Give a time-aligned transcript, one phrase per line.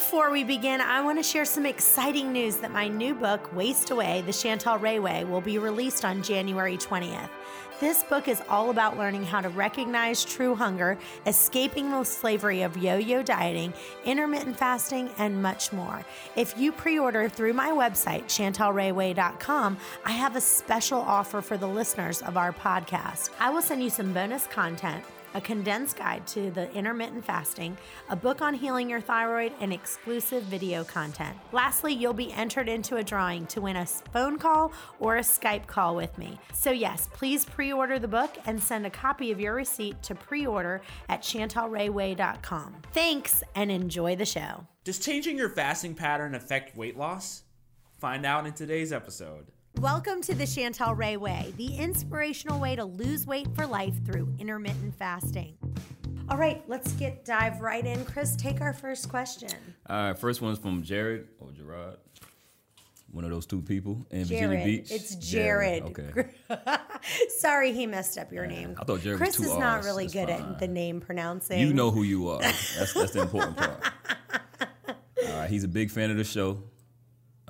[0.00, 3.90] Before we begin, I want to share some exciting news that my new book, Waste
[3.90, 7.28] Away The Chantel Ray Way, will be released on January 20th.
[7.80, 12.78] This book is all about learning how to recognize true hunger, escaping the slavery of
[12.78, 13.74] yo yo dieting,
[14.06, 16.02] intermittent fasting, and much more.
[16.34, 19.76] If you pre order through my website, chantelrayway.com,
[20.06, 23.28] I have a special offer for the listeners of our podcast.
[23.38, 25.04] I will send you some bonus content
[25.34, 27.76] a condensed guide to the intermittent fasting,
[28.08, 31.36] a book on healing your thyroid, and exclusive video content.
[31.52, 35.66] Lastly, you'll be entered into a drawing to win a phone call or a Skype
[35.66, 36.38] call with me.
[36.52, 40.14] So, yes, please pre order the book and send a copy of your receipt to
[40.14, 42.76] pre order at chantelrayway.com.
[42.92, 44.66] Thanks and enjoy the show.
[44.84, 47.42] Does changing your fasting pattern affect weight loss?
[47.98, 49.48] Find out in today's episode.
[49.80, 54.28] Welcome to the Chantel Ray Way, the inspirational way to lose weight for life through
[54.38, 55.56] intermittent fasting.
[56.28, 58.04] All right, let's get dive right in.
[58.04, 59.48] Chris, take our first question.
[59.88, 61.96] All right, first one's from Jared or Gerard.
[63.10, 64.50] One of those two people in Jared.
[64.50, 64.90] Virginia Beach.
[64.90, 65.82] It's Jared.
[65.84, 66.26] Okay.
[67.38, 68.76] Sorry, he messed up your name.
[68.78, 69.86] I thought Jared Chris was two is not R's.
[69.86, 70.40] really It's good fine.
[70.42, 71.58] at the name pronouncing.
[71.58, 72.40] You know who you are.
[72.40, 73.82] That's that's the important part.
[75.26, 76.62] All right, he's a big fan of the show.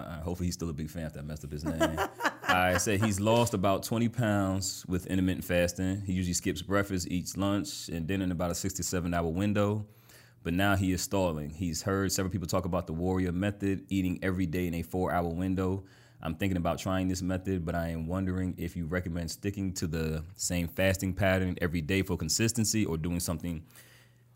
[0.07, 1.99] Uh, hopefully, he's still a big fan after I messed up his name.
[2.49, 6.03] I said he's lost about 20 pounds with intermittent fasting.
[6.03, 9.29] He usually skips breakfast, eats lunch, and dinner in about a six to seven hour
[9.29, 9.87] window.
[10.43, 11.51] But now he is stalling.
[11.51, 15.13] He's heard several people talk about the warrior method, eating every day in a four
[15.13, 15.85] hour window.
[16.23, 19.87] I'm thinking about trying this method, but I am wondering if you recommend sticking to
[19.87, 23.63] the same fasting pattern every day for consistency or doing something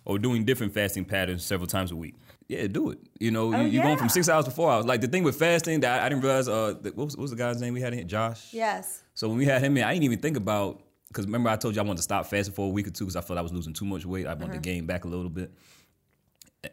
[0.05, 2.15] or doing different fasting patterns several times a week.
[2.49, 2.99] Yeah, do it.
[3.19, 4.85] You know, Oh, you, you're going from six hours to four hours.
[4.85, 6.47] Like the thing with fasting that I, I didn't realize.
[6.49, 8.07] Uh, that, what, was, what was the guy's name we had in here?
[8.07, 8.53] Josh.
[8.53, 9.03] Yes.
[9.15, 11.75] So when we had him in, I didn't even think about because remember I told
[11.75, 13.43] you I wanted to stop fasting for a week or two because I felt I
[13.43, 14.27] was losing too much weight.
[14.27, 14.55] I wanted Uh-huh.
[14.55, 15.53] to gain back a little bit.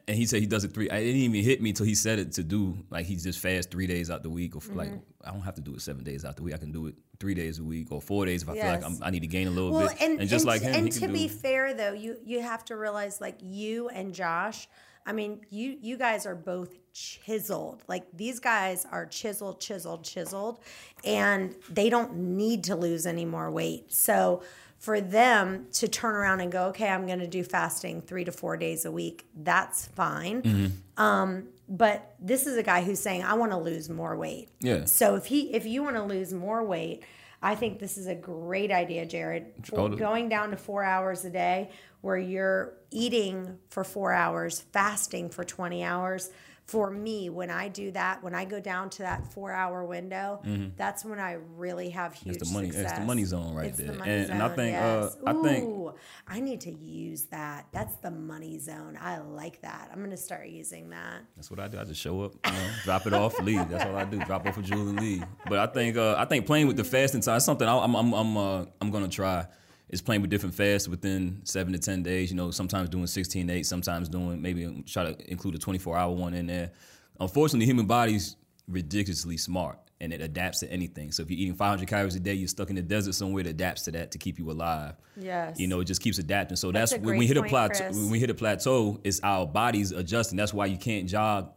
[0.07, 0.89] And he said he does it three.
[0.89, 3.71] I didn't even hit me until he said it to do like he just fast
[3.71, 5.27] three days out the week, or like Mm-hmm.
[5.27, 6.55] I don't have to do it seven days out the week.
[6.55, 8.83] I can do it three days a week or four days if I feel like
[8.83, 10.01] I'm, I need to gain a little Well, bit.
[10.01, 12.75] and, just and, like him, and to can be fair though, you you have to
[12.75, 14.67] realize like you and Josh.
[15.05, 17.83] I mean, you you guys are both chiseled.
[17.87, 20.59] Like these guys are chiseled, chiseled, chiseled,
[21.03, 23.91] and they don't need to lose any more weight.
[23.93, 24.43] So
[24.81, 28.31] for them to turn around and go, okay, I'm going to do fasting three to
[28.31, 30.41] four days a week, that's fine.
[30.41, 31.01] Mm-hmm.
[31.01, 34.49] Um, but this is a guy who's saying, I want to lose more weight.
[34.59, 34.85] Yeah.
[34.85, 37.03] So if he if you want to lose more weight,
[37.43, 39.63] I think this is a great idea, Jared.
[39.63, 39.99] Totally.
[39.99, 41.69] going down to four hours a day,
[42.01, 46.31] where you're eating for four hours, fasting for twenty hours.
[46.67, 50.39] For me, when I do that, when I go down to that four hour window,
[50.77, 52.47] that's when I really have huge Mm-hmm.
[52.47, 53.07] the money- it's the success.
[53.07, 53.95] money zone right It's the there.
[53.95, 55.17] money And- and I zone, think, uh, yes.
[55.27, 55.91] I think-
[56.27, 57.65] I need to use that.
[57.73, 58.97] That's the money zone.
[59.01, 59.89] I like that.
[59.91, 61.23] I'm gonna start using that.
[61.35, 61.77] That's what I do.
[61.77, 63.67] I just show up, you know, drop it off, leave.
[63.69, 64.19] That's all I do.
[64.19, 65.25] Drop off a jewel and leave.
[65.49, 67.95] But I think uh, I think playing with the fasting time is something I- I'm
[67.95, 69.45] I'm I'm uh, I'm gonna try.
[69.91, 72.31] Is playing with different fasts within seven to ten days.
[72.31, 76.13] You know, sometimes doing 16 8, sometimes doing maybe try to include a 24 hour
[76.13, 76.71] one in there.
[77.19, 78.37] Unfortunately, human body's
[78.69, 81.11] ridiculously smart and it adapts to anything.
[81.11, 83.41] So if you're eating 500 calories a day, you're stuck in the desert somewhere.
[83.41, 84.95] It adapts to that to keep you alive.
[85.15, 85.59] Yes.
[85.59, 86.57] You know, it just keeps adapting.
[86.57, 87.83] So that's, That's when we hit a plateau.
[87.83, 87.95] Chris.
[87.95, 90.37] When we hit a plateau, it's our bodies adjusting.
[90.37, 91.51] That's why you can't jog.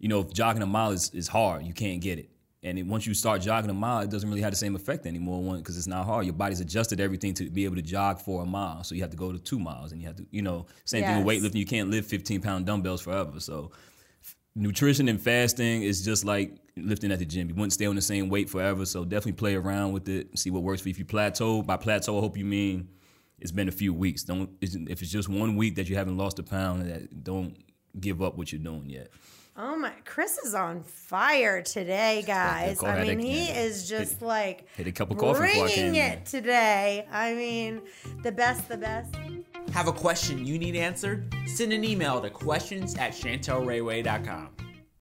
[0.00, 2.28] You know, if jogging a mile is, is hard, you can't get it.
[2.66, 5.06] And it, once you start jogging a mile, it doesn't really have the same effect
[5.06, 6.26] anymore because it's not hard.
[6.26, 8.82] Your body's adjusted everything to be able to jog for a mile.
[8.82, 11.04] So you have to go to two miles and you have to, you know, same
[11.04, 11.54] thing with weightlifting.
[11.54, 13.38] You can't lift 15 pound dumbbells forever.
[13.38, 13.70] So
[14.56, 17.48] nutrition and fasting is just like lifting at the gym.
[17.48, 18.84] You wouldn't stay on the same weight forever.
[18.84, 20.92] So definitely play around with it, see what works for you.
[20.92, 22.88] If you plateau, by plateau, I hope you mean
[23.38, 24.24] it's been a few weeks.
[24.24, 27.56] Don't if it's just one week that you haven't lost a pound, that don't
[28.00, 29.08] give up what you're doing yet.
[29.58, 32.84] Oh my, Chris is on fire today, guys.
[32.84, 33.56] I mean, he can.
[33.56, 36.12] is just like hit a cup of coffee before I bringing came in.
[36.12, 37.06] it today.
[37.10, 37.80] I mean,
[38.22, 39.14] the best, the best.
[39.72, 41.34] Have a question you need answered?
[41.46, 44.50] Send an email to questions at chantelrayway.com.